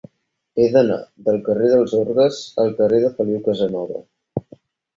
He 0.61 0.63
d'anar 0.75 0.97
del 1.27 1.37
carrer 1.49 1.67
dels 1.73 1.93
Orgues 1.99 2.41
al 2.65 2.75
carrer 2.81 3.05
de 3.07 3.15
Feliu 3.21 3.45
Casanova. 3.51 4.05